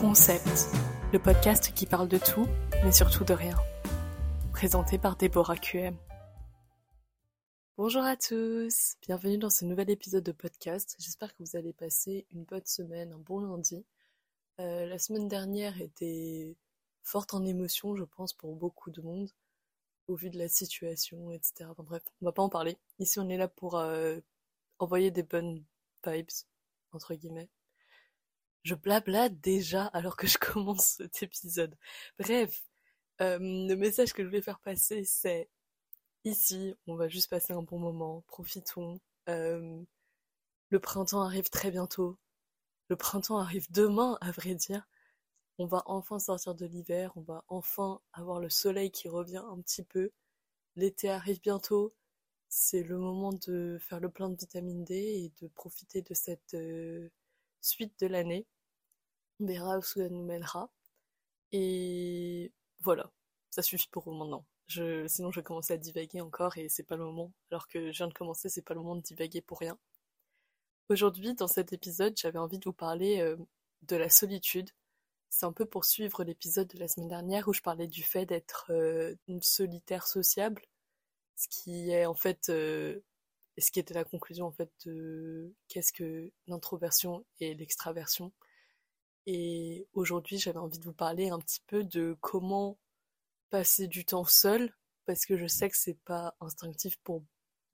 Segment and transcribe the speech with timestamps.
[0.00, 0.70] Concept,
[1.12, 2.46] le podcast qui parle de tout,
[2.82, 3.54] mais surtout de rien.
[4.50, 5.94] Présenté par Déborah QM.
[7.76, 10.96] Bonjour à tous, bienvenue dans ce nouvel épisode de podcast.
[10.98, 13.84] J'espère que vous allez passer une bonne semaine, un bon lundi.
[14.58, 16.56] Euh, la semaine dernière était
[17.02, 19.28] forte en émotions, je pense, pour beaucoup de monde,
[20.08, 21.66] au vu de la situation, etc.
[21.68, 22.78] Enfin bref, on va pas en parler.
[23.00, 24.18] Ici, on est là pour euh,
[24.78, 25.62] envoyer des bonnes
[26.06, 26.30] vibes,
[26.92, 27.50] entre guillemets.
[28.62, 31.76] Je blabla déjà alors que je commence cet épisode.
[32.18, 32.62] Bref,
[33.20, 35.48] euh, le message que je voulais faire passer, c'est
[36.24, 39.00] ici, on va juste passer un bon moment, profitons.
[39.28, 39.82] Euh,
[40.70, 42.18] le printemps arrive très bientôt.
[42.88, 44.86] Le printemps arrive demain, à vrai dire.
[45.58, 49.60] On va enfin sortir de l'hiver, on va enfin avoir le soleil qui revient un
[49.60, 50.10] petit peu.
[50.76, 51.94] L'été arrive bientôt.
[52.48, 56.54] C'est le moment de faire le plein de vitamine D et de profiter de cette
[56.54, 57.10] euh,
[57.60, 58.46] suite de l'année.
[59.40, 60.70] On verra où ça nous mènera.
[61.52, 63.10] Et voilà,
[63.50, 64.46] ça suffit pour maintenant.
[64.66, 67.32] Je, sinon, je vais commencer à divaguer encore et c'est pas le moment.
[67.50, 69.78] Alors que je viens de commencer, c'est pas le moment de divaguer pour rien.
[70.88, 73.36] Aujourd'hui, dans cet épisode, j'avais envie de vous parler euh,
[73.82, 74.70] de la solitude.
[75.28, 78.26] C'est un peu pour suivre l'épisode de la semaine dernière où je parlais du fait
[78.26, 80.62] d'être euh, solitaire sociable,
[81.36, 83.00] ce qui est en fait, euh,
[83.60, 88.32] ce qui était la conclusion en fait de qu'est-ce que l'introversion et l'extraversion.
[89.26, 92.78] Et aujourd'hui, j'avais envie de vous parler un petit peu de comment
[93.50, 94.74] passer du temps seul,
[95.06, 97.22] parce que je sais que c'est pas instinctif pour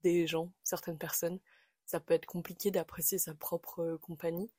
[0.03, 1.39] des gens, certaines personnes.
[1.85, 4.51] Ça peut être compliqué d'apprécier sa propre euh, compagnie.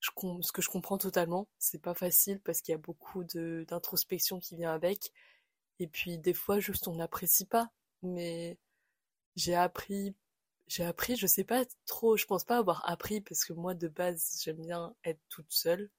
[0.00, 4.38] Je, ce que je comprends totalement, c'est pas facile parce qu'il y a beaucoup d'introspection
[4.40, 5.12] qui vient avec.
[5.78, 7.70] Et puis des fois, juste on n'apprécie pas.
[8.02, 8.58] Mais
[9.36, 10.14] j'ai appris,
[10.70, 13.88] j'ai appris, je sais pas trop, je pense pas avoir appris parce que moi de
[13.88, 15.90] base j'aime bien être toute seule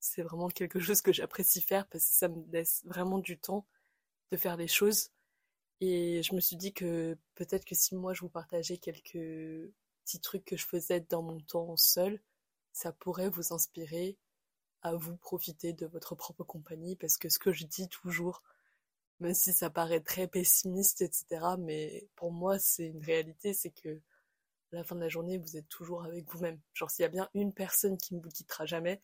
[0.00, 3.66] c'est vraiment quelque chose que j'apprécie faire parce que ça me laisse vraiment du temps
[4.32, 5.10] de faire les choses.
[5.80, 9.72] Et je me suis dit que peut-être que si moi je vous partageais quelques
[10.04, 12.20] petits trucs que je faisais dans mon temps seul,
[12.72, 14.18] ça pourrait vous inspirer
[14.82, 18.42] à vous profiter de votre propre compagnie parce que ce que je dis toujours,
[19.20, 21.26] même si ça paraît très pessimiste, etc.,
[21.58, 24.00] mais pour moi c'est une réalité, c'est que
[24.72, 26.60] à la fin de la journée vous êtes toujours avec vous-même.
[26.74, 29.00] Genre s'il y a bien une personne qui ne vous quittera jamais,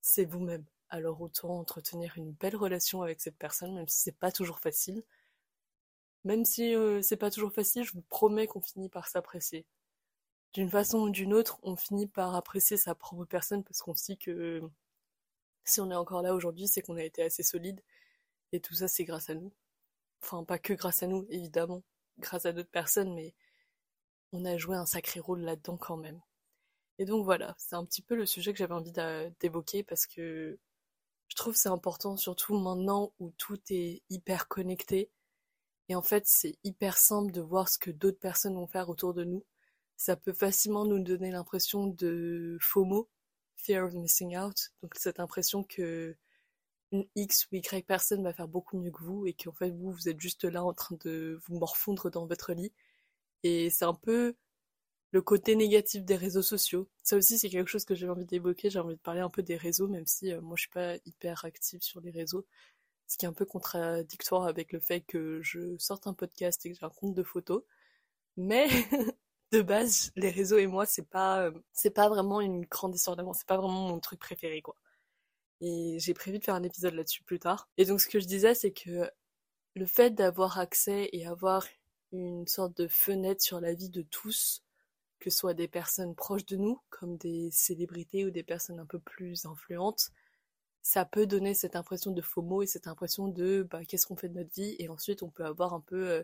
[0.00, 0.64] c'est vous-même.
[0.88, 5.02] Alors autant entretenir une belle relation avec cette personne, même si c'est pas toujours facile.
[6.24, 9.64] Même si euh, c'est pas toujours facile, je vous promets qu'on finit par s'apprécier.
[10.54, 14.16] D'une façon ou d'une autre, on finit par apprécier sa propre personne parce qu'on sait
[14.16, 14.62] que
[15.64, 17.82] si on est encore là aujourd'hui, c'est qu'on a été assez solide.
[18.52, 19.52] Et tout ça, c'est grâce à nous.
[20.22, 21.82] Enfin, pas que grâce à nous, évidemment,
[22.18, 23.34] grâce à d'autres personnes, mais
[24.36, 26.20] on a joué un sacré rôle là-dedans quand même.
[26.98, 28.92] Et donc voilà, c'est un petit peu le sujet que j'avais envie
[29.40, 30.58] d'évoquer parce que
[31.28, 35.10] je trouve c'est important, surtout maintenant où tout est hyper connecté.
[35.88, 39.14] Et en fait, c'est hyper simple de voir ce que d'autres personnes vont faire autour
[39.14, 39.44] de nous.
[39.96, 43.08] Ça peut facilement nous donner l'impression de FOMO,
[43.56, 44.72] Fear of Missing Out.
[44.82, 46.16] Donc cette impression que
[46.92, 49.92] une X ou Y personne va faire beaucoup mieux que vous et qu'en fait vous,
[49.92, 52.72] vous êtes juste là en train de vous morfondre dans votre lit.
[53.42, 54.34] Et c'est un peu
[55.12, 56.88] le côté négatif des réseaux sociaux.
[57.02, 58.70] Ça aussi, c'est quelque chose que j'ai envie d'évoquer.
[58.70, 60.96] J'ai envie de parler un peu des réseaux, même si euh, moi, je suis pas
[61.06, 62.46] hyper active sur les réseaux.
[63.06, 66.70] Ce qui est un peu contradictoire avec le fait que je sorte un podcast et
[66.72, 67.62] que j'ai un compte de photos.
[68.36, 68.68] Mais
[69.52, 73.36] de base, les réseaux et moi, c'est pas, euh, pas vraiment une grande histoire d'amour.
[73.36, 74.76] C'est pas vraiment mon truc préféré, quoi.
[75.60, 77.68] Et j'ai prévu de faire un épisode là-dessus plus tard.
[77.78, 79.10] Et donc, ce que je disais, c'est que
[79.74, 81.66] le fait d'avoir accès et avoir
[82.12, 84.62] une sorte de fenêtre sur la vie de tous,
[85.18, 88.86] que ce soit des personnes proches de nous, comme des célébrités ou des personnes un
[88.86, 90.10] peu plus influentes,
[90.82, 94.28] ça peut donner cette impression de FOMO et cette impression de bah, qu'est-ce qu'on fait
[94.28, 94.76] de notre vie?
[94.78, 96.22] Et ensuite on peut avoir un peu euh,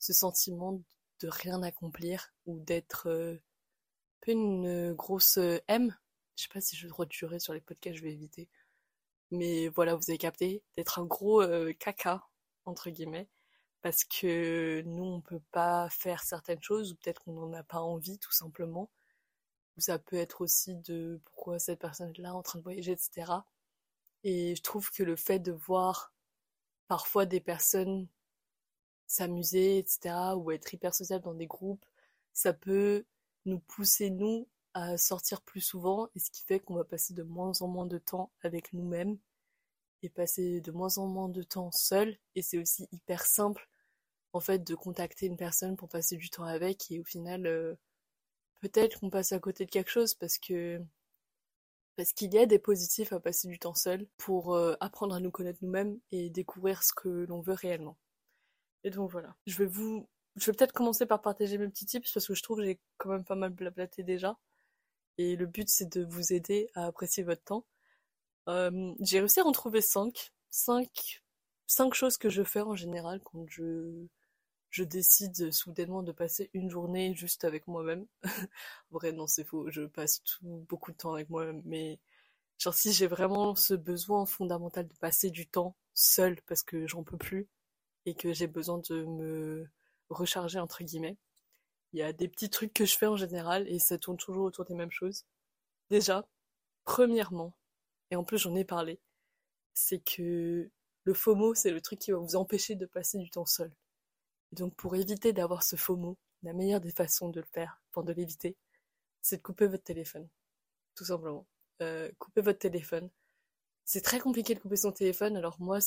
[0.00, 0.82] ce sentiment
[1.20, 5.96] de rien accomplir ou d'être euh, un peu une grosse euh, M.
[6.36, 8.48] Je sais pas si je vais durer sur les podcasts, je vais éviter.
[9.30, 11.44] Mais voilà, vous avez capté, d'être un gros
[11.78, 12.24] caca,
[12.64, 13.28] entre guillemets
[13.82, 17.80] parce que nous on peut pas faire certaines choses ou peut-être qu'on n'en a pas
[17.80, 18.90] envie tout simplement.
[19.76, 22.92] Ou ça peut être aussi de pourquoi cette personne est là en train de voyager
[22.92, 23.42] etc
[24.24, 26.12] et je trouve que le fait de voir
[26.88, 28.08] parfois des personnes
[29.06, 31.84] s'amuser etc ou être hyper sociable dans des groupes
[32.32, 33.04] ça peut
[33.46, 37.22] nous pousser nous à sortir plus souvent et ce qui fait qu'on va passer de
[37.22, 39.18] moins en moins de temps avec nous-mêmes
[40.02, 43.68] et passer de moins en moins de temps seul et c'est aussi hyper simple
[44.32, 47.74] en fait de contacter une personne pour passer du temps avec et au final euh,
[48.60, 50.80] peut-être qu'on passe à côté de quelque chose parce que
[51.96, 55.20] Parce qu'il y a des positifs à passer du temps seul pour euh, apprendre à
[55.20, 57.96] nous connaître nous-mêmes et découvrir ce que l'on veut réellement.
[58.84, 59.36] Et donc voilà.
[59.46, 62.42] Je vais vous, je vais peut-être commencer par partager mes petits tips parce que je
[62.42, 64.38] trouve que j'ai quand même pas mal blablaté déjà.
[65.18, 67.66] Et le but c'est de vous aider à apprécier votre temps.
[68.48, 70.32] Euh, j'ai réussi à en trouver 5.
[70.50, 71.22] 5
[71.66, 74.06] cinq choses que je fais en général quand je
[74.70, 78.06] je décide soudainement de passer une journée juste avec moi-même.
[78.90, 79.70] Vrai, non, c'est faux.
[79.70, 81.62] Je passe beaucoup de temps avec moi-même.
[81.64, 81.98] Mais,
[82.58, 87.04] genre, si j'ai vraiment ce besoin fondamental de passer du temps seul parce que j'en
[87.04, 87.48] peux plus
[88.06, 89.68] et que j'ai besoin de me
[90.10, 91.16] recharger, entre guillemets,
[91.92, 94.44] il y a des petits trucs que je fais en général et ça tourne toujours
[94.44, 95.24] autour des mêmes choses.
[95.90, 96.26] Déjà,
[96.84, 97.54] premièrement,
[98.10, 99.00] et en plus j'en ai parlé,
[99.74, 100.70] c'est que
[101.04, 103.72] le FOMO, c'est le truc qui va vous empêcher de passer du temps seul.
[104.52, 108.04] Et donc pour éviter d'avoir ce FOMO, la meilleure des façons de le faire, pour
[108.04, 108.56] de l'éviter,
[109.22, 110.28] c'est de couper votre téléphone.
[110.94, 111.46] Tout simplement.
[111.82, 113.10] Euh, couper votre téléphone.
[113.84, 115.78] C'est très compliqué de couper son téléphone, alors moi,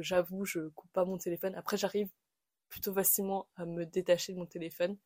[0.00, 1.54] j'avoue, je, coupe pas mon téléphone.
[1.56, 2.10] Après, j'arrive
[2.68, 4.96] plutôt facilement à me détacher de mon téléphone.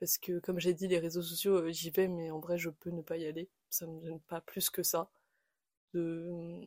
[0.00, 2.70] Parce que, comme j'ai dit, les réseaux sociaux, euh, j'y vais, mais en vrai, je
[2.70, 3.48] peux ne pas y aller.
[3.70, 5.10] Ça me gêne pas plus que ça.
[5.94, 6.60] De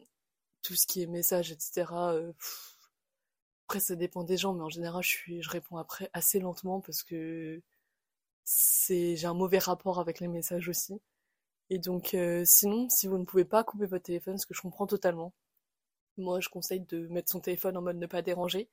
[0.62, 1.86] tout ce qui est message, etc.
[3.68, 6.82] Après, ça dépend des gens, mais en général, je, suis, je réponds après assez lentement
[6.82, 7.62] parce que
[8.44, 11.02] c'est, j'ai un mauvais rapport avec les messages aussi.
[11.70, 14.62] Et donc, euh, sinon, si vous ne pouvez pas couper votre téléphone, ce que je
[14.62, 15.34] comprends totalement,
[16.18, 18.70] moi, je conseille de mettre son téléphone en mode ne pas déranger,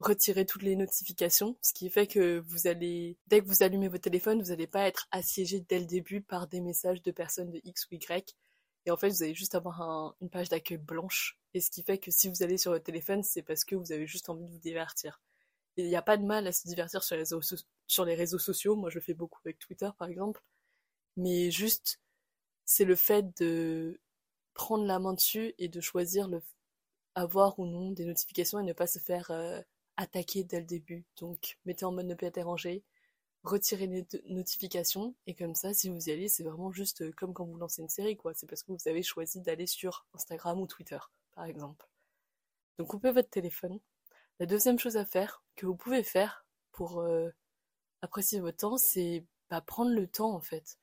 [0.00, 4.02] retirer toutes les notifications, ce qui fait que vous allez, dès que vous allumez votre
[4.02, 7.60] téléphone, vous n'allez pas être assiégé dès le début par des messages de personnes de
[7.64, 8.36] X ou Y.
[8.86, 11.98] Et en fait, vous allez juste avoir une page d'accueil blanche et ce qui fait
[11.98, 14.50] que si vous allez sur votre téléphone, c'est parce que vous avez juste envie de
[14.50, 15.20] vous divertir.
[15.76, 18.76] Il n'y a pas de mal à se divertir sur les, réseaux sociaux.
[18.76, 20.42] Moi, je le fais beaucoup avec Twitter, par exemple.
[21.16, 22.00] Mais juste,
[22.64, 24.00] c'est le fait de
[24.54, 26.42] prendre la main dessus et de choisir le
[27.16, 29.60] avoir ou non des notifications et ne pas se faire euh,
[29.96, 31.04] attaquer dès le début.
[31.18, 32.82] Donc, mettez en mode ne pas déranger,
[33.44, 37.34] retirez les notifications et comme ça, si vous y allez, c'est vraiment juste euh, comme
[37.34, 38.34] quand vous lancez une série, quoi.
[38.34, 40.98] C'est parce que vous avez choisi d'aller sur Instagram ou Twitter
[41.34, 41.86] par exemple.
[42.78, 43.80] Donc coupez votre téléphone.
[44.40, 47.30] La deuxième chose à faire, que vous pouvez faire pour euh,
[48.02, 50.78] apprécier votre temps, c'est bah, prendre le temps en fait.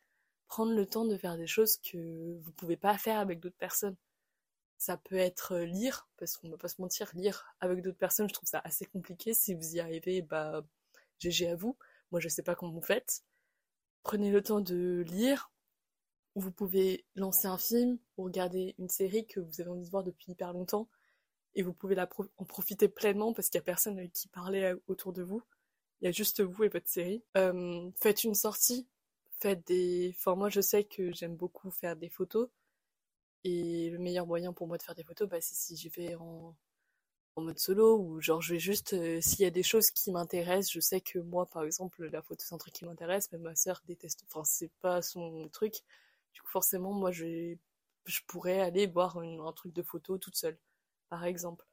[0.47, 3.97] Prendre le temps de faire des choses que vous pouvez pas faire avec d'autres personnes.
[4.77, 8.27] Ça peut être euh, lire, parce qu'on va pas se mentir, lire avec d'autres personnes,
[8.29, 9.33] je trouve ça assez compliqué.
[9.33, 10.63] Si vous y arrivez, bah
[11.19, 11.77] GG à vous.
[12.11, 13.23] Moi je sais pas comment vous faites.
[14.03, 15.51] Prenez le temps de lire,
[16.35, 20.03] vous pouvez lancer un film ou regarder une série que vous avez envie de voir
[20.03, 20.87] depuis hyper longtemps
[21.55, 21.97] et vous pouvez
[22.37, 25.43] en profiter pleinement parce qu'il n'y a personne avec qui parler autour de vous.
[26.01, 27.23] Il y a juste vous et votre série.
[27.37, 28.87] Euh, faites une sortie,
[29.39, 30.15] faites des...
[30.17, 32.49] Enfin moi je sais que j'aime beaucoup faire des photos
[33.43, 36.15] et le meilleur moyen pour moi de faire des photos, bah, c'est si j'y vais
[36.15, 36.55] en...
[37.35, 38.93] en mode solo ou genre je vais juste...
[38.93, 42.21] Euh, s'il y a des choses qui m'intéressent, je sais que moi par exemple la
[42.21, 44.23] photo c'est un truc qui m'intéresse, mais ma sœur déteste...
[44.29, 45.83] Enfin c'est pas son truc
[46.33, 47.55] du coup, forcément, moi, je,
[48.27, 50.57] pourrais aller voir un truc de photo toute seule,
[51.09, 51.65] par exemple.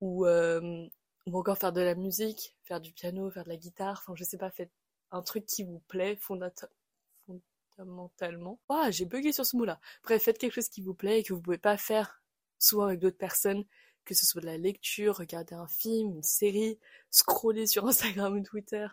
[0.00, 0.86] Ou, euh,
[1.26, 4.02] ou encore faire de la musique, faire du piano, faire de la guitare.
[4.02, 4.72] Enfin, je sais pas, faites
[5.10, 8.60] un truc qui vous plaît fondamentalement.
[8.68, 9.80] Ah, j'ai bugué sur ce mot-là.
[10.02, 12.22] Bref, faites quelque chose qui vous plaît et que vous pouvez pas faire
[12.58, 13.64] souvent avec d'autres personnes,
[14.04, 16.78] que ce soit de la lecture, regarder un film, une série,
[17.10, 18.86] scroller sur Instagram ou Twitter,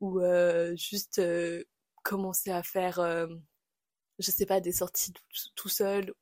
[0.00, 1.64] ou euh, juste euh,
[2.02, 2.98] commencer à faire
[4.18, 5.12] je sais pas, des sorties
[5.54, 6.14] tout, seul,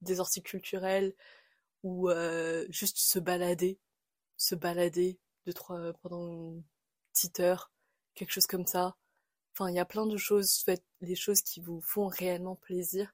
[0.00, 1.14] des sorties culturelles,
[1.82, 3.78] ou euh, juste se balader,
[4.36, 6.62] se balader deux, trois, pendant une
[7.12, 7.72] petite heure,
[8.14, 8.96] quelque chose comme ça.
[9.52, 13.12] Enfin, il y a plein de choses, faites les choses qui vous font réellement plaisir.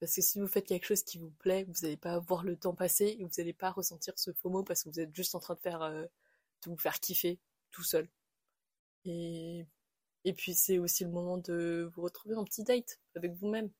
[0.00, 2.56] Parce que si vous faites quelque chose qui vous plaît, vous n'allez pas voir le
[2.56, 5.40] temps passer et vous n'allez pas ressentir ce mot parce que vous êtes juste en
[5.40, 7.38] train de faire, euh, de vous faire kiffer
[7.70, 8.08] tout seul.
[9.04, 9.66] Et
[10.24, 13.70] et puis c'est aussi le moment de vous retrouver en petit date avec vous-même.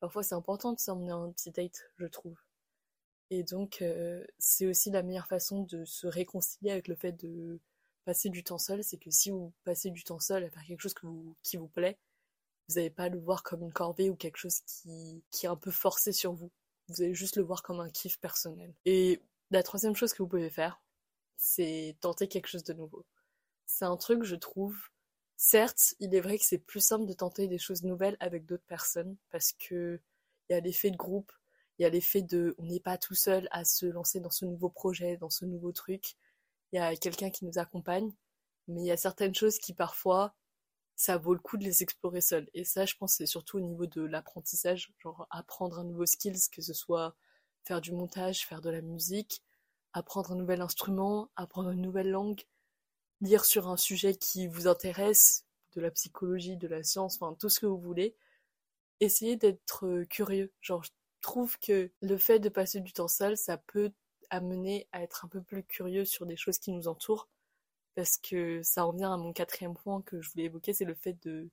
[0.00, 2.38] Parfois c'est important de s'emmener en petit date, je trouve.
[3.30, 7.60] Et donc euh, c'est aussi la meilleure façon de se réconcilier avec le fait de
[8.04, 10.80] passer du temps seul, c'est que si vous passez du temps seul à faire quelque
[10.80, 10.94] chose
[11.42, 11.98] qui vous plaît,
[12.68, 15.56] vous n'allez pas le voir comme une corvée ou quelque chose qui, qui est un
[15.56, 16.50] peu forcé sur vous.
[16.88, 18.74] Vous allez juste le voir comme un kiff personnel.
[18.84, 19.20] Et
[19.50, 20.80] la troisième chose que vous pouvez faire,
[21.36, 23.04] c'est tenter quelque chose de nouveau.
[23.66, 24.76] C'est un truc, je trouve,
[25.42, 28.66] Certes, il est vrai que c'est plus simple de tenter des choses nouvelles avec d'autres
[28.66, 29.98] personnes parce que
[30.48, 31.32] il y a l'effet de groupe,
[31.78, 34.44] il y a l'effet de on n'est pas tout seul à se lancer dans ce
[34.44, 36.14] nouveau projet, dans ce nouveau truc.
[36.72, 38.12] Il y a quelqu'un qui nous accompagne,
[38.68, 40.34] mais il y a certaines choses qui parfois
[40.94, 42.50] ça vaut le coup de les explorer seul.
[42.52, 46.50] Et ça, je pense, c'est surtout au niveau de l'apprentissage, genre apprendre un nouveau skills,
[46.52, 47.16] que ce soit
[47.64, 49.42] faire du montage, faire de la musique,
[49.94, 52.42] apprendre un nouvel instrument, apprendre une nouvelle langue,
[53.20, 57.48] lire sur un sujet qui vous intéresse, de la psychologie, de la science, enfin tout
[57.48, 58.16] ce que vous voulez.
[59.00, 60.52] Essayez d'être curieux.
[60.60, 63.92] Genre, je trouve que le fait de passer du temps seul, ça peut
[64.30, 67.28] amener à être un peu plus curieux sur des choses qui nous entourent
[67.94, 71.14] parce que ça revient à mon quatrième point que je voulais évoquer, c'est le fait
[71.24, 71.50] de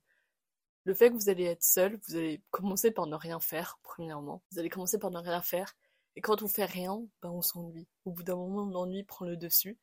[0.84, 4.42] le fait que vous allez être seul, vous allez commencer par ne rien faire, premièrement.
[4.50, 5.76] Vous allez commencer par ne rien faire,
[6.16, 7.86] et quand on fait rien, ben on s'ennuie.
[8.06, 9.76] Au bout d'un moment, l'ennui prend le dessus,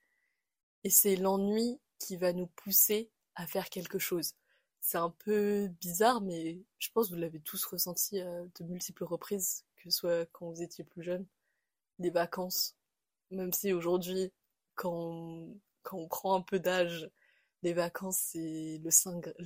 [0.86, 4.36] et c'est l'ennui qui va nous pousser à faire quelque chose.
[4.82, 9.04] C'est un peu bizarre, mais je pense que vous l'avez tous ressenti à de multiples
[9.04, 11.26] reprises, que ce soit quand vous étiez plus jeune,
[12.00, 12.76] les vacances.
[13.32, 14.32] Même si aujourd'hui,
[14.76, 15.48] quand
[15.84, 17.10] quand on prend un peu d'âge,
[17.64, 18.92] les vacances, c'est le,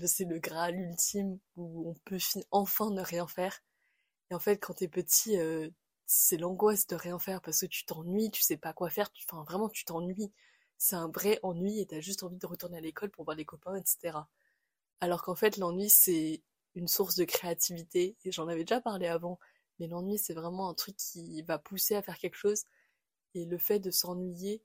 [0.07, 2.19] c'est le graal ultime où on peut
[2.51, 3.61] enfin ne rien faire.
[4.31, 5.69] Et en fait, quand t'es petit, euh,
[6.05, 9.25] c'est l'angoisse de rien faire parce que tu t'ennuies, tu sais pas quoi faire, tu,
[9.31, 10.31] vraiment tu t'ennuies.
[10.79, 13.45] C'est un vrai ennui et t'as juste envie de retourner à l'école pour voir les
[13.45, 14.17] copains, etc.
[15.01, 16.41] Alors qu'en fait, l'ennui, c'est
[16.75, 18.17] une source de créativité.
[18.25, 19.39] Et j'en avais déjà parlé avant.
[19.79, 22.63] Mais l'ennui, c'est vraiment un truc qui va pousser à faire quelque chose.
[23.35, 24.63] Et le fait de s'ennuyer,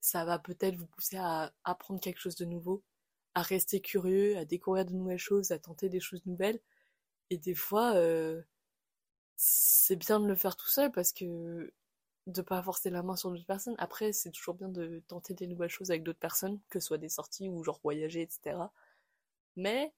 [0.00, 2.82] ça va peut-être vous pousser à apprendre quelque chose de nouveau,
[3.34, 6.60] à rester curieux, à découvrir de nouvelles choses, à tenter des choses nouvelles.
[7.30, 8.42] Et des fois, euh,
[9.36, 11.72] c'est bien de le faire tout seul parce que
[12.26, 13.74] de pas forcer la main sur d'autres personnes.
[13.78, 16.98] Après, c'est toujours bien de tenter des nouvelles choses avec d'autres personnes, que ce soit
[16.98, 18.56] des sorties ou genre voyager, etc.
[19.56, 19.92] Mais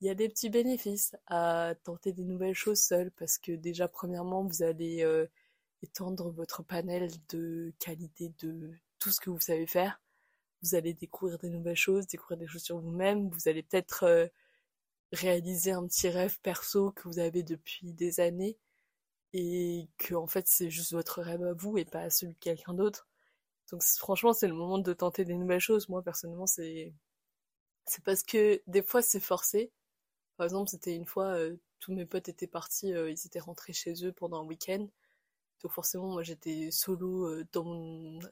[0.00, 3.88] il y a des petits bénéfices à tenter des nouvelles choses seul parce que déjà,
[3.88, 5.26] premièrement, vous allez euh,
[5.82, 10.00] étendre votre panel de qualité de tout ce que vous savez faire.
[10.62, 13.28] Vous allez découvrir des nouvelles choses, découvrir des choses sur vous-même.
[13.30, 14.26] Vous allez peut-être euh,
[15.12, 18.58] réaliser un petit rêve perso que vous avez depuis des années
[19.32, 22.74] et que en fait c'est juste votre rêve à vous et pas celui de quelqu'un
[22.74, 23.08] d'autre.
[23.72, 25.88] Donc franchement c'est le moment de tenter des nouvelles choses.
[25.88, 26.94] Moi personnellement c'est
[27.86, 29.72] c'est parce que des fois c'est forcé.
[30.36, 33.72] Par exemple c'était une fois euh, tous mes potes étaient partis, euh, ils étaient rentrés
[33.74, 34.88] chez eux pendant un week-end
[35.62, 37.64] donc forcément, moi j'étais solo euh, dans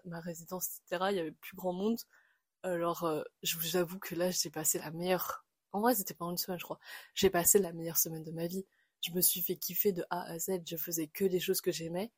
[0.04, 1.10] ma résidence, etc.
[1.12, 1.98] Il y avait plus grand monde.
[2.62, 3.08] Alors
[3.42, 5.44] je vous avoue que là j'ai passé la meilleure.
[5.72, 6.78] En vrai, c'était pas une semaine, je crois.
[7.14, 8.64] J'ai passé la meilleure semaine de ma vie.
[9.06, 10.62] Je me suis fait kiffer de A à Z.
[10.66, 12.10] Je faisais que des choses que j'aimais.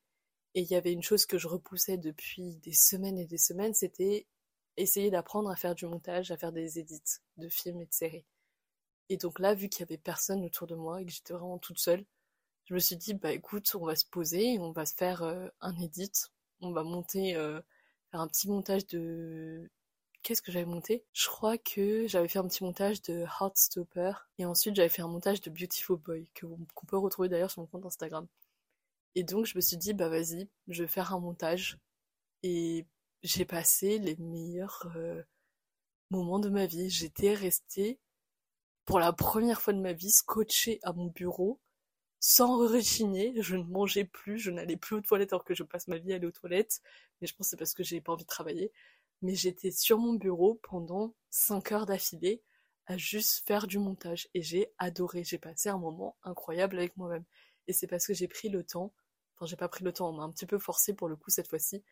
[0.55, 3.75] Et il y avait une chose que je repoussais depuis des semaines et des semaines,
[3.75, 4.27] c'était
[4.79, 7.03] essayer d'apprendre à faire du montage, à faire des edits
[7.37, 8.25] de films et de séries.
[9.11, 11.59] Et donc là, vu qu'il y avait personne autour de moi et que j'étais vraiment
[11.59, 12.05] toute seule,
[12.65, 15.49] je me suis dit, bah écoute, on va se poser, on va se faire euh,
[15.61, 16.13] un edit,
[16.61, 17.61] on va monter, euh,
[18.11, 19.71] faire un petit montage de...
[20.23, 21.05] Qu'est-ce que j'avais monté?
[21.13, 25.09] Je crois que j'avais fait un petit montage de Heartstopper, et ensuite j'avais fait un
[25.09, 28.27] montage de Beautiful Boy, qu'on peut retrouver d'ailleurs sur mon compte Instagram.
[29.15, 31.79] Et donc je me suis dit, bah vas-y, je vais faire un montage,
[32.43, 32.87] et
[33.23, 35.23] j'ai passé les meilleurs euh,
[36.11, 36.91] moments de ma vie.
[36.91, 37.99] J'étais restée,
[38.85, 41.61] pour la première fois de ma vie, scotchée à mon bureau,
[42.21, 45.89] sans rechigner, je ne mangeais plus, je n'allais plus aux toilettes alors que je passe
[45.89, 46.81] ma vie à aller aux toilettes,
[47.21, 48.73] mais je pense que c'est parce que j'ai pas envie de travailler.
[49.23, 52.43] Mais j'étais sur mon bureau pendant 5 heures d'affilée
[52.87, 57.25] à juste faire du montage et j'ai adoré, j'ai passé un moment incroyable avec moi-même.
[57.67, 58.95] Et c'est parce que j'ai pris le temps,
[59.37, 61.31] enfin j'ai pas pris le temps, on m'a un petit peu forcé pour le coup
[61.31, 61.85] cette fois-ci,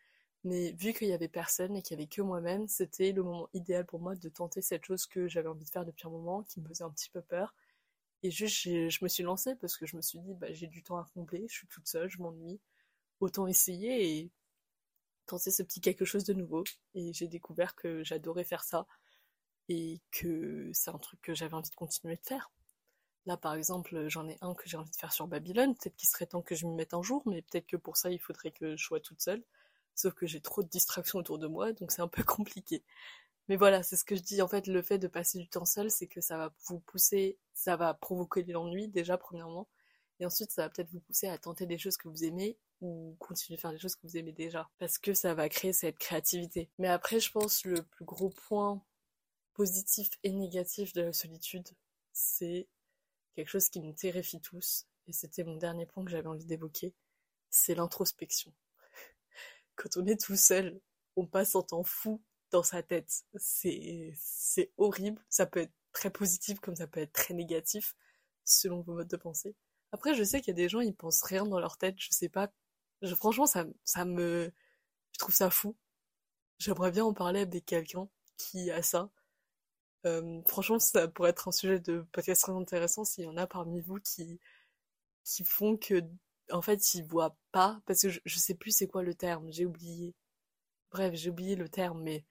[0.45, 3.49] mais vu qu'il y avait personne et qu'il y avait que moi-même, c'était le moment
[3.53, 6.45] idéal pour moi de tenter cette chose que j'avais envie de faire depuis un moment,
[6.45, 7.55] qui me faisait un petit peu peur
[8.23, 10.83] et juste, je me suis lancée parce que je me suis dit, bah, j'ai du
[10.83, 12.61] temps à combler, je suis toute seule, je m'ennuie.
[13.21, 14.31] Autant essayer et
[15.27, 16.65] tenter ce petit quelque chose de nouveau.
[16.95, 18.87] Et j'ai découvert que j'adorais faire ça
[19.69, 22.51] et que c'est un truc que j'avais envie de continuer de faire.
[23.27, 25.75] Là, par exemple, j'en ai un que j'ai envie de faire sur Babylone.
[25.75, 28.11] Peut-être qu'il serait temps que je m'y mette un jour, mais peut-être que pour ça,
[28.11, 29.43] il faudrait que je sois toute seule.
[29.97, 32.85] Sauf que j'ai trop de distractions autour de moi, donc c'est un peu compliqué.
[33.49, 34.43] Mais voilà, c'est ce que je dis.
[34.43, 37.39] En fait, le fait de passer du temps seul, c'est que ça va vous pousser,
[37.55, 39.69] ça va provoquer l'ennui, déjà, premièrement.
[40.21, 43.17] Et ensuite, ça va peut-être vous pousser à tenter des choses que vous aimez ou
[43.19, 44.69] continuer à faire des choses que vous aimez déjà.
[44.79, 46.71] Parce que ça va créer cette créativité.
[46.79, 48.83] Mais après, je pense le plus gros point
[49.55, 51.69] positif et négatif de la solitude,
[52.13, 52.69] c'est
[53.35, 54.87] quelque chose qui nous terrifie tous.
[55.07, 56.95] Et c'était mon dernier point que j'avais envie d'évoquer.
[57.51, 58.53] C'est l'introspection.
[59.77, 60.81] Quand on est tout seul,
[61.17, 63.25] on passe un temps fou dans sa tête.
[63.37, 65.25] C'est, c'est horrible.
[65.29, 67.95] Ça peut être très positif comme ça peut être très négatif
[68.45, 69.55] selon vos modes de pensée.
[69.93, 71.95] Après, je sais qu'il y a des gens, ils pensent rien dans leur tête.
[71.99, 72.53] Je sais pas.
[73.17, 74.53] Franchement, ça, ça me,
[75.13, 75.77] je trouve ça fou.
[76.59, 79.11] J'aimerais bien en parler avec quelqu'un qui a ça.
[80.07, 83.47] Euh, franchement, ça pourrait être un sujet de podcast très intéressant s'il y en a
[83.47, 84.41] parmi vous qui,
[85.25, 86.03] qui font que,
[86.53, 89.51] en fait, ils voient pas, parce que je, je sais plus c'est quoi le terme,
[89.53, 90.15] j'ai oublié.
[90.93, 92.25] Bref, j'ai oublié le terme, mais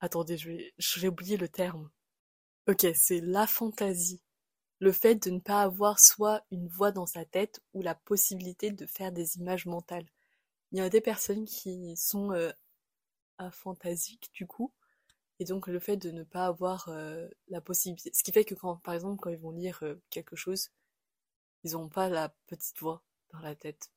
[0.00, 0.36] attendez,
[0.78, 1.90] j'ai oublié le terme.
[2.68, 4.22] Ok, c'est la fantaisie.
[4.80, 8.70] Le fait de ne pas avoir soit une voix dans sa tête ou la possibilité
[8.70, 10.06] de faire des images mentales.
[10.72, 12.52] Il y a des personnes qui sont euh,
[13.38, 14.72] aphantasiques du coup,
[15.40, 18.54] et donc le fait de ne pas avoir euh, la possibilité, ce qui fait que
[18.54, 20.70] quand, par exemple, quand ils vont lire euh, quelque chose,
[21.64, 23.90] ils n'ont pas la petite voix dans la tête.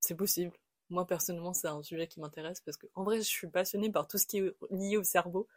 [0.00, 0.52] C'est possible.
[0.90, 4.06] Moi personnellement, c'est un sujet qui m'intéresse parce que en vrai, je suis passionnée par
[4.08, 5.48] tout ce qui est lié au cerveau.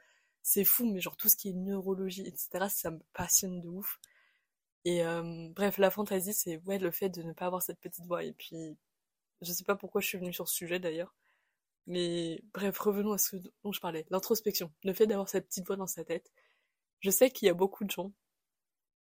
[0.43, 3.99] C'est fou, mais genre tout ce qui est neurologie, etc., ça me passionne de ouf.
[4.85, 8.05] Et euh, bref, la fantaisie, c'est ouais le fait de ne pas avoir cette petite
[8.05, 8.23] voix.
[8.23, 8.77] Et puis,
[9.41, 11.15] je sais pas pourquoi je suis venue sur ce sujet d'ailleurs.
[11.87, 14.05] Mais bref, revenons à ce dont je parlais.
[14.09, 16.31] L'introspection, le fait d'avoir cette petite voix dans sa tête.
[17.01, 18.13] Je sais qu'il y a beaucoup de gens,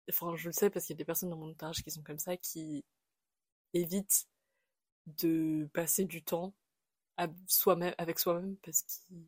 [0.09, 2.03] enfin je le sais parce qu'il y a des personnes dans mon entourage qui sont
[2.03, 2.85] comme ça, qui
[3.73, 4.27] évitent
[5.07, 6.53] de passer du temps
[7.17, 9.27] avec soi-même parce qu'ils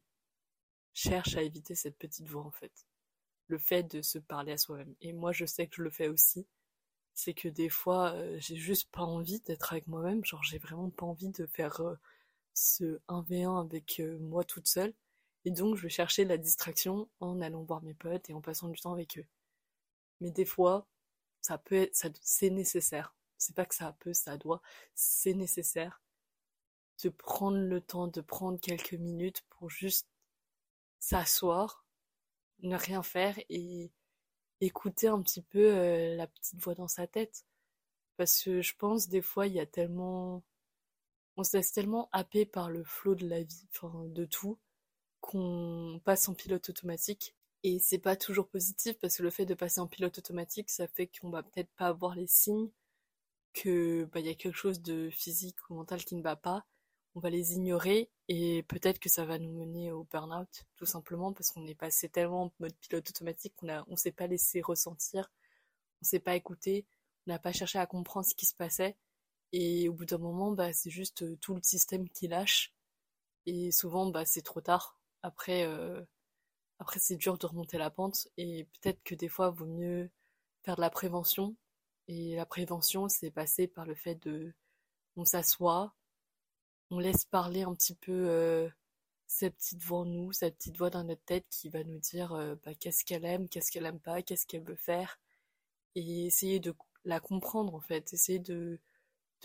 [0.93, 2.71] cherchent à éviter cette petite voix en fait.
[3.51, 4.95] Le fait de se parler à soi-même.
[5.01, 6.47] Et moi je sais que je le fais aussi.
[7.13, 10.25] C'est que des fois euh, j'ai juste pas envie d'être avec moi-même.
[10.25, 11.95] Genre j'ai vraiment pas envie de faire euh,
[12.53, 14.93] ce 1v1 avec euh, moi toute seule.
[15.45, 18.69] Et donc je vais chercher la distraction en allant voir mes potes et en passant
[18.69, 19.25] du temps avec eux.
[20.21, 20.87] Mais des fois,
[21.41, 23.15] ça peut être, ça, c'est nécessaire.
[23.37, 24.61] C'est pas que ça peut, ça doit.
[24.95, 26.01] C'est nécessaire
[27.03, 30.07] de prendre le temps, de prendre quelques minutes pour juste
[30.99, 31.80] s'asseoir,
[32.63, 33.91] ne rien faire et
[34.61, 37.45] écouter un petit peu euh, la petite voix dans sa tête.
[38.17, 40.43] Parce que je pense des fois il y a tellement
[41.37, 44.59] on se laisse tellement happer par le flot de la vie, enfin de tout,
[45.21, 47.35] qu'on passe en pilote automatique.
[47.63, 50.87] Et c'est pas toujours positif parce que le fait de passer en pilote automatique, ça
[50.87, 52.69] fait qu'on va peut-être pas avoir les signes
[53.53, 56.65] que bah, y a quelque chose de physique ou mental qui ne va pas.
[57.15, 61.33] On va les ignorer et peut-être que ça va nous mener au burn-out, tout simplement
[61.33, 64.61] parce qu'on est passé tellement en mode pilote automatique qu'on a, on s'est pas laissé
[64.61, 65.29] ressentir,
[66.01, 66.85] on s'est pas écouté,
[67.27, 68.95] on n'a pas cherché à comprendre ce qui se passait
[69.53, 72.73] et au bout d'un moment, bah, c'est juste euh, tout le système qui lâche.
[73.45, 74.97] Et souvent, bah, c'est trop tard.
[75.23, 76.01] Après, euh,
[76.79, 78.27] après c'est dur de remonter la pente.
[78.37, 80.09] Et peut-être que des fois, il vaut mieux
[80.63, 81.55] faire de la prévention.
[82.07, 84.53] Et la prévention, c'est passer par le fait de...
[85.17, 85.93] On s'assoit,
[86.91, 88.69] on laisse parler un petit peu euh,
[89.27, 92.33] cette petite voix en nous, cette petite voix dans notre tête qui va nous dire
[92.33, 95.19] euh, bah, qu'est-ce qu'elle aime, qu'est-ce qu'elle aime pas, qu'est-ce qu'elle veut faire.
[95.95, 96.75] Et essayer de
[97.05, 98.13] la comprendre, en fait.
[98.13, 98.79] Essayer de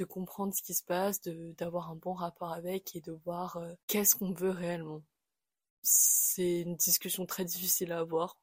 [0.08, 4.16] comprendre ce qui se passe, d'avoir un bon rapport avec et de voir euh, qu'est-ce
[4.16, 5.02] qu'on veut réellement.
[5.82, 8.36] C'est une discussion très difficile à avoir.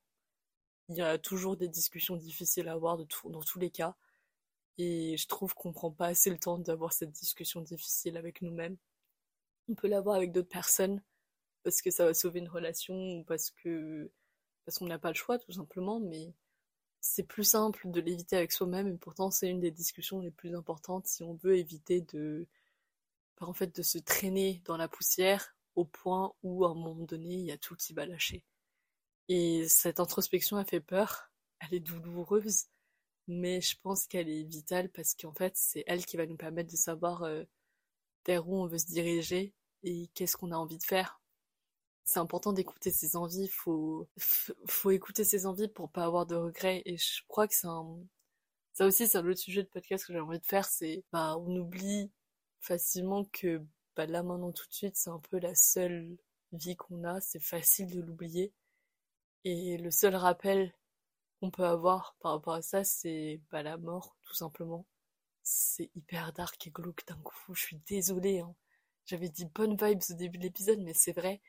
[0.90, 3.96] Il y a toujours des discussions difficiles à avoir dans tous les cas.
[4.78, 8.78] Et je trouve qu'on prend pas assez le temps d'avoir cette discussion difficile avec nous-mêmes.
[9.70, 11.02] On peut l'avoir avec d'autres personnes
[11.64, 14.12] parce que ça va sauver une relation ou parce que
[14.66, 16.34] parce qu'on n'a pas le choix tout simplement, mais
[17.02, 20.56] c'est plus simple de l'éviter avec soi-même et pourtant c'est une des discussions les plus
[20.56, 22.48] importantes si on veut éviter de
[23.40, 27.04] bah, en fait de se traîner dans la poussière au point où à un moment
[27.06, 28.44] donné il y a tout qui va lâcher.
[29.30, 32.66] Et cette introspection a fait peur, elle est douloureuse,
[33.28, 36.72] mais je pense qu'elle est vitale parce qu'en fait c'est elle qui va nous permettre
[36.72, 37.44] de savoir euh,
[38.26, 41.22] vers où on veut se diriger et qu'est-ce qu'on a envie de faire.
[42.06, 44.08] C'est important d'écouter ses envies, faut
[44.68, 46.82] faut écouter ses envies pour pas avoir de regrets.
[46.86, 47.98] Et je crois que c'est un
[48.74, 51.38] ça aussi c'est un autre sujet de podcast que j'ai envie de faire, c'est bah
[51.38, 52.12] on oublie
[52.62, 53.62] facilement que
[53.96, 56.18] bah là maintenant tout de suite c'est un peu la seule
[56.54, 58.54] vie qu'on a, c'est facile de l'oublier.
[59.46, 60.74] Et le seul rappel
[61.40, 64.86] qu'on peut avoir par rapport à ça c'est bah la mort tout simplement.
[65.44, 68.56] C'est hyper dark et glauque d'un coup, je suis désolée hein.
[69.06, 71.42] J'avais dit bonnes vibes au début de l'épisode mais c'est vrai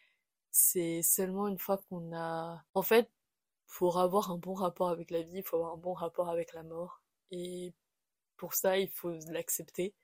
[0.55, 2.65] c'est seulement une fois qu'on a...
[2.75, 3.11] En fait,
[3.67, 6.55] pour avoir un bon rapport avec la vie, il faut avoir un bon rapport avec
[6.55, 7.03] la mort.
[7.33, 7.75] Et
[8.37, 9.95] pour ça, il faut l'accepter.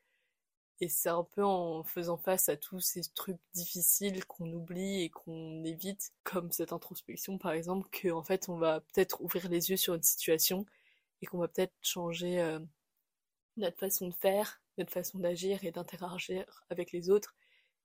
[0.80, 5.10] Et c'est un peu en faisant face à tous ces trucs difficiles qu'on oublie et
[5.10, 9.76] qu'on évite, comme cette introspection par exemple, qu'en fait on va peut-être ouvrir les yeux
[9.76, 10.66] sur une situation
[11.22, 12.60] et qu'on va peut-être changer euh,
[13.56, 17.34] notre façon de faire, notre façon d'agir et d'interagir avec les autres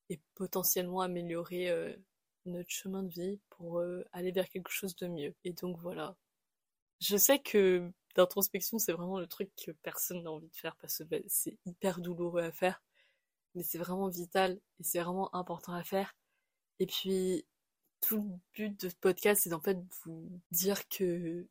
[0.10, 1.94] et potentiellement améliorer euh,
[2.46, 5.36] notre chemin de vie pour euh, aller vers quelque chose de mieux.
[5.44, 6.16] Et donc voilà.
[7.02, 11.00] Je sais que l'introspection, c'est vraiment le truc que personne n'a envie de faire parce
[11.00, 12.82] que bah, c'est hyper douloureux à faire.
[13.56, 16.16] Mais c'est vraiment vital et c'est vraiment important à faire.
[16.80, 17.46] Et puis,
[18.02, 21.48] tout le but de ce podcast, c'est en fait vous dire que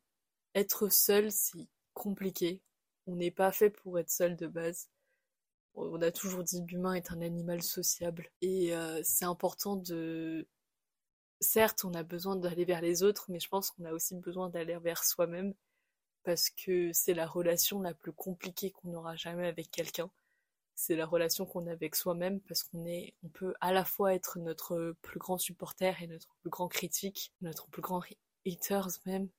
[0.53, 2.61] être seul, c'est compliqué.
[3.07, 4.89] On n'est pas fait pour être seul de base.
[5.75, 8.29] On a toujours dit l'humain est un animal sociable.
[8.41, 10.47] Et euh, c'est important de...
[11.41, 14.49] Certes, on a besoin d'aller vers les autres, mais je pense qu'on a aussi besoin
[14.49, 15.53] d'aller vers soi-même
[16.23, 20.09] parce que c'est la relation la plus compliquée qu'on aura jamais avec quelqu'un.
[20.73, 24.13] C'est la relation qu'on a avec soi-même parce qu'on est, on peut à la fois
[24.13, 28.01] être notre plus grand supporter et notre plus grand critique, notre plus grand
[28.45, 29.29] haters même,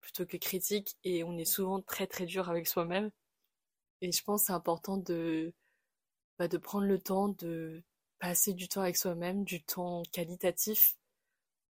[0.00, 3.10] plutôt que critique, et on est souvent très très dur avec soi-même.
[4.00, 5.52] Et je pense que c'est important de,
[6.38, 7.82] bah, de prendre le temps de
[8.18, 10.96] passer du temps avec soi-même, du temps qualitatif,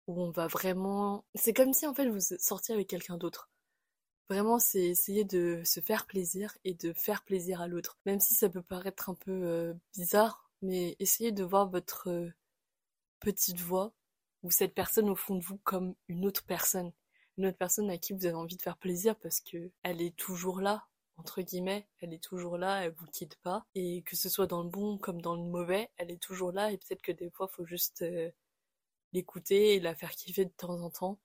[0.06, 1.24] où on va vraiment...
[1.34, 3.50] C'est comme si en fait vous sortiez avec quelqu'un d'autre.
[4.28, 7.98] Vraiment, c'est essayer de se faire plaisir et de faire plaisir à l'autre.
[8.04, 12.30] Même si ça peut paraître un peu euh, bizarre, mais essayez de voir votre euh,
[13.20, 13.92] petite voix
[14.42, 16.92] ou cette personne au fond de vous comme une autre personne.
[17.38, 20.16] Une autre personne à qui vous avez envie de faire plaisir parce que elle est
[20.16, 23.64] toujours là, entre guillemets, elle est toujours là, elle vous quitte pas.
[23.74, 26.72] Et que ce soit dans le bon comme dans le mauvais, elle est toujours là
[26.72, 28.30] et peut-être que des fois, faut juste euh,
[29.12, 31.20] l'écouter et la faire kiffer de temps en temps.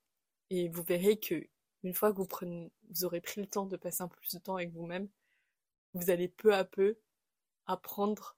[0.50, 1.48] Et vous verrez que
[1.84, 4.36] une fois que vous, prenez, vous aurez pris le temps de passer un peu plus
[4.36, 5.10] de temps avec vous-même,
[5.94, 6.98] vous allez peu à peu
[7.68, 8.38] apprendre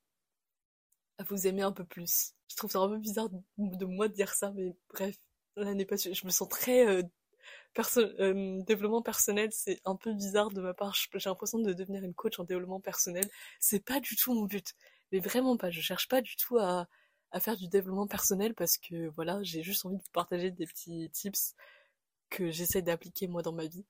[1.17, 2.33] à vous aimer un peu plus.
[2.49, 5.17] Je trouve ça un peu bizarre de, moi de dire ça, mais bref,
[5.55, 7.03] là n'est pas Je me sens très euh,
[7.97, 10.95] euh, développement personnel, c'est un peu bizarre de ma part.
[10.95, 13.25] J'ai l'impression de devenir une coach en développement personnel.
[13.59, 14.73] C'est pas du tout mon but,
[15.11, 15.69] mais vraiment pas.
[15.71, 16.87] Je cherche pas du tout à,
[17.39, 21.53] faire du développement personnel parce que voilà, j'ai juste envie de partager des petits tips
[22.29, 23.85] que j'essaie d'appliquer moi dans ma vie,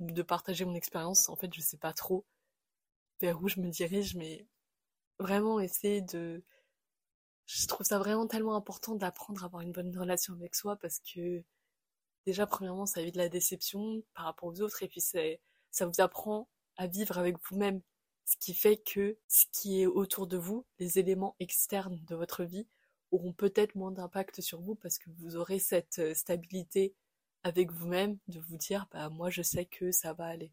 [0.00, 1.28] de partager mon expérience.
[1.28, 2.24] En fait, je sais pas trop
[3.20, 4.46] vers où je me dirige, mais
[5.18, 6.42] vraiment essayer de.
[7.46, 11.00] Je trouve ça vraiment tellement important d'apprendre à avoir une bonne relation avec soi parce
[11.00, 11.44] que
[12.26, 16.48] déjà, premièrement, ça évite la déception par rapport aux autres et puis ça vous apprend
[16.76, 17.80] à vivre avec vous-même.
[18.24, 22.44] Ce qui fait que ce qui est autour de vous, les éléments externes de votre
[22.44, 22.66] vie,
[23.12, 26.92] auront peut-être moins d'impact sur vous parce que vous aurez cette euh, stabilité
[27.44, 30.52] avec vous-même, de vous dire, bah, moi, je sais que ça va aller.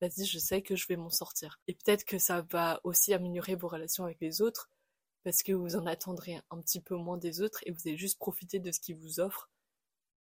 [0.00, 1.60] Vas-y, je sais que je vais m'en sortir.
[1.68, 4.70] Et peut-être que ça va aussi améliorer vos relations avec les autres,
[5.22, 8.18] parce que vous en attendrez un petit peu moins des autres et vous allez juste
[8.18, 9.50] profiter de ce qu'ils vous offrent,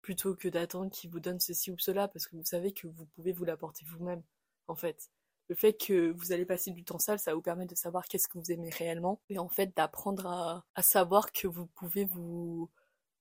[0.02, 3.06] plutôt que d'attendre qu'ils vous donnent ceci ou cela, parce que vous savez que vous
[3.06, 4.22] pouvez vous l'apporter vous-même,
[4.68, 5.10] en fait.
[5.48, 8.28] Le fait que vous allez passer du temps seul, ça vous permet de savoir qu'est-ce
[8.28, 10.26] que vous aimez réellement, et en fait d'apprendre
[10.74, 12.70] à, savoir que vous pouvez vous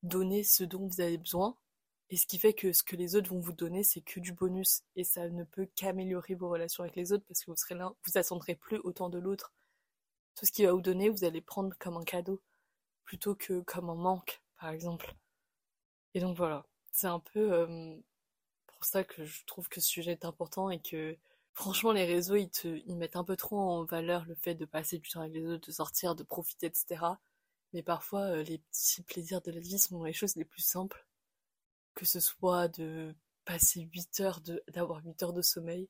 [0.03, 1.55] donner ce dont vous avez besoin,
[2.09, 4.33] et ce qui fait que ce que les autres vont vous donner, c'est que du
[4.33, 4.83] bonus.
[4.97, 7.93] Et ça ne peut qu'améliorer vos relations avec les autres parce que vous serez là,
[8.05, 9.53] vous attendrez plus autant de l'autre.
[10.35, 12.41] Tout ce qu'il va vous donner, vous allez prendre comme un cadeau
[13.05, 15.15] plutôt que comme un manque, par exemple.
[16.13, 17.95] Et donc voilà, c'est un peu euh,
[18.67, 21.17] pour ça que je trouve que ce sujet est important et que
[21.53, 24.65] franchement les réseaux ils te ils mettent un peu trop en valeur le fait de
[24.65, 27.05] passer du temps avec les autres, de sortir, de profiter, etc.
[27.73, 31.05] Mais parfois euh, les petits plaisirs de la vie sont les choses les plus simples
[31.95, 35.89] que ce soit de passer 8 heures de, d'avoir 8 heures de sommeil,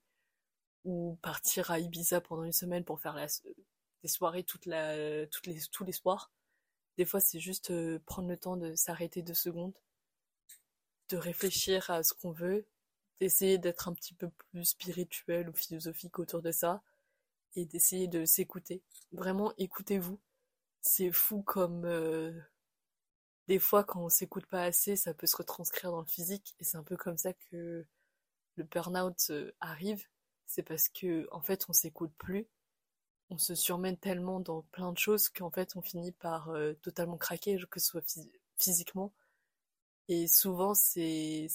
[0.84, 3.16] ou partir à Ibiza pendant une semaine pour faire
[4.02, 5.28] des soirées toutes les,
[5.72, 6.32] tous les soirs.
[6.98, 9.74] Des fois, c'est juste euh, prendre le temps de s'arrêter deux secondes,
[11.12, 12.66] de réfléchir à ce qu'on veut,
[13.20, 16.82] d'essayer d'être un petit peu plus spirituel ou philosophique autour de ça,
[17.56, 18.82] et d'essayer de s'écouter.
[19.12, 20.20] Vraiment, écoutez-vous.
[20.82, 22.32] C'est fou comme euh,
[23.48, 26.64] des fois, quand on s'écoute pas assez, ça peut se retranscrire dans le physique, et
[26.64, 27.86] c'est un peu comme ça que
[28.56, 30.06] le burn-out euh, arrive.
[30.48, 32.48] C'est parce que, en fait, on s'écoute plus,
[33.30, 37.18] on se surmène tellement dans plein de choses qu'en fait, on finit par euh, totalement
[37.18, 38.20] craquer, que ce soit
[38.58, 39.14] physiquement.
[40.08, 41.48] Et souvent, c'est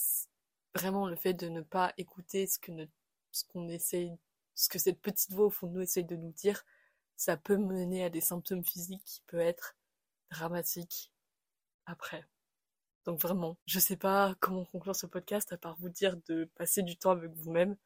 [0.74, 2.72] vraiment le fait de ne pas écouter ce que
[3.32, 4.16] ce qu'on essaye,
[4.54, 6.64] ce que cette petite voix au fond de nous essaye de nous dire,
[7.16, 9.76] ça peut mener à des symptômes physiques qui peuvent être
[10.30, 11.12] dramatiques
[11.86, 12.26] après.
[13.04, 16.82] Donc vraiment, je sais pas comment conclure ce podcast à part vous dire de passer
[16.82, 17.76] du temps avec vous-même.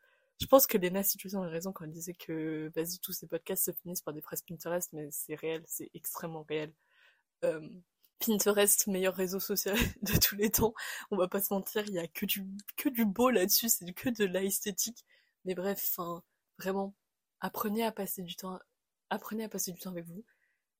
[0.40, 3.66] Je pense que Lena Situation a raison quand elle disait que vas-y tous ces podcasts
[3.66, 6.72] se finissent par des presses Pinterest, mais c'est réel, c'est extrêmement réel.
[7.44, 7.68] Euh,
[8.20, 10.74] Pinterest, meilleur réseau social de tous les temps.
[11.10, 13.92] On va pas se mentir, il y a que du, que du beau là-dessus, c'est
[13.92, 15.04] que de l'esthétique.
[15.44, 15.98] Mais bref,
[16.58, 16.94] vraiment,
[17.40, 18.58] apprenez à passer du temps,
[19.10, 20.24] apprenez à passer du temps avec vous.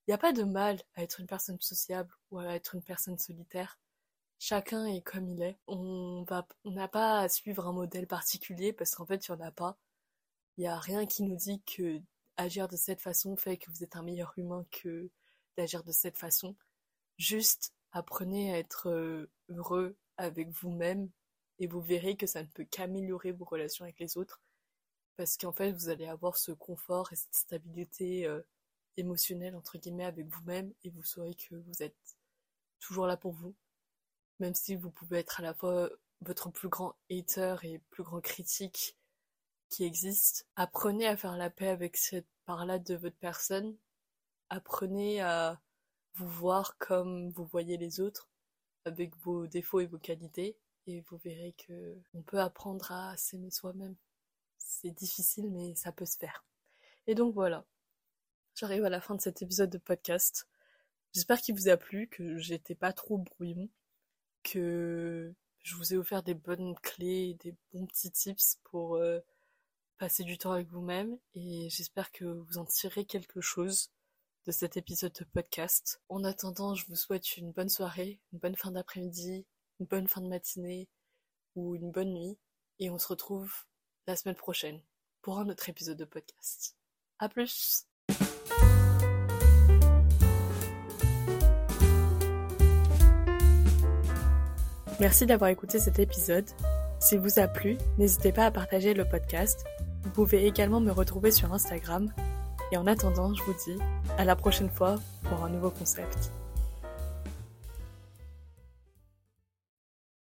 [0.06, 2.82] Il n'y a pas de mal à être une personne sociable ou à être une
[2.82, 3.78] personne solitaire.
[4.38, 5.58] Chacun est comme il est.
[5.66, 9.38] On va, on n'a pas à suivre un modèle particulier parce qu'en fait, il n'y
[9.38, 9.78] en a pas.
[10.56, 12.00] Il n'y a rien qui nous dit que
[12.36, 15.10] agir de cette façon fait que vous êtes un meilleur humain que
[15.56, 16.56] d'agir de cette façon.
[17.20, 21.10] Juste, Apprenez à être euh, heureux avec vous-même
[21.58, 24.40] et vous verrez que ça ne peut qu'améliorer vos relations avec les autres
[25.16, 28.40] parce qu'en fait vous allez avoir ce confort et cette stabilité euh,
[28.96, 32.16] émotionnelle entre guillemets avec vous-même et vous saurez que vous êtes
[32.78, 33.54] toujours là pour vous
[34.38, 35.90] même si vous pouvez être à la fois
[36.22, 38.96] votre plus grand hater et plus grand critique
[39.68, 40.48] qui existe.
[40.56, 43.76] Apprenez à faire la paix avec cette part-là de votre personne.
[44.48, 45.60] Apprenez à
[46.26, 48.28] voir comme vous voyez les autres,
[48.84, 50.56] avec vos défauts et vos qualités,
[50.86, 53.96] et vous verrez que on peut apprendre à s'aimer soi-même.
[54.58, 56.44] C'est difficile, mais ça peut se faire.
[57.06, 57.64] Et donc voilà.
[58.54, 60.48] J'arrive à la fin de cet épisode de podcast.
[61.12, 63.68] J'espère qu'il vous a plu, que j'étais pas trop brouillon,
[64.42, 69.20] que je vous ai offert des bonnes clés, des bons petits tips pour euh,
[69.98, 73.90] passer du temps avec vous-même et j'espère que vous en tirez quelque chose
[74.46, 76.00] de cet épisode de podcast.
[76.08, 79.46] En attendant, je vous souhaite une bonne soirée, une bonne fin d'après-midi,
[79.78, 80.88] une bonne fin de matinée
[81.54, 82.38] ou une bonne nuit
[82.78, 83.52] et on se retrouve
[84.06, 84.80] la semaine prochaine
[85.22, 86.76] pour un autre épisode de podcast.
[87.18, 87.86] À plus!
[94.98, 96.48] Merci d'avoir écouté cet épisode.
[97.00, 99.64] S'il vous a plu, n'hésitez pas à partager le podcast
[100.02, 102.12] vous pouvez également me retrouver sur Instagram.
[102.72, 103.78] Et en attendant, je vous dis
[104.18, 106.32] à la prochaine fois pour un nouveau concept.